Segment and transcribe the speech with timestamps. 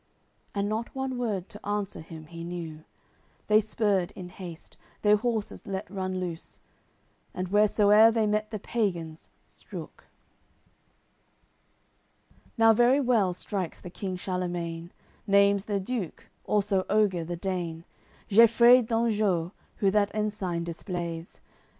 [0.55, 2.85] And not one word to answer him he knew;
[3.45, 6.59] They spurred in haste, their horses let run loose,
[7.35, 10.05] And, wheresoeer they met the pagans, strook.
[12.17, 12.23] AOI.
[12.23, 14.91] CCLVII Now very well strikes the King Charlemagne,
[15.27, 17.85] Naimes the Duke, also Oger the Dane,
[18.27, 21.41] Geifreid d'Anjou, who that ensign displays.